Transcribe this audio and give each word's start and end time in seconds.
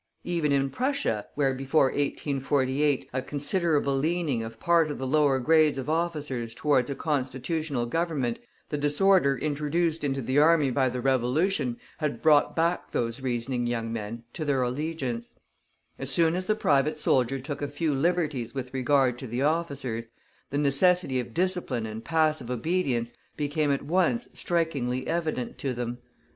Even 0.23 0.51
in 0.51 0.71
Prussia, 0.71 1.27
where 1.35 1.53
before 1.53 1.91
1848 1.91 3.07
a 3.13 3.21
considerable 3.21 3.95
leaning 3.95 4.41
of 4.41 4.59
part 4.59 4.89
of 4.89 4.97
the 4.97 5.05
lower 5.05 5.37
grades 5.37 5.77
of 5.77 5.91
officers 5.91 6.55
towards 6.55 6.89
a 6.89 6.95
Constitutional 6.95 7.85
Government 7.85 8.37
had 8.37 8.39
been 8.39 8.47
observed, 8.47 8.69
the 8.69 8.77
disorder 8.79 9.37
introduced 9.37 10.03
into 10.03 10.19
the 10.23 10.39
army 10.39 10.71
by 10.71 10.89
the 10.89 11.01
Revolution 11.01 11.77
had 11.99 12.19
brought 12.23 12.55
back 12.55 12.89
those 12.89 13.21
reasoning 13.21 13.67
young 13.67 13.93
men 13.93 14.23
to 14.33 14.43
their 14.43 14.63
allegiance; 14.63 15.35
as 15.99 16.09
soon 16.09 16.33
as 16.35 16.47
the 16.47 16.55
private 16.55 16.97
soldier 16.97 17.37
took 17.39 17.61
a 17.61 17.67
few 17.67 17.93
liberties 17.93 18.55
with 18.55 18.73
regard 18.73 19.19
to 19.19 19.27
the 19.27 19.43
officers, 19.43 20.07
the 20.49 20.57
necessity 20.57 21.19
of 21.19 21.31
discipline 21.31 21.85
and 21.85 22.03
passive 22.03 22.49
obedience 22.49 23.13
became 23.37 23.71
at 23.71 23.83
once 23.83 24.29
strikingly 24.33 25.05
evident 25.05 25.59
to 25.59 25.75
them. 25.75 25.99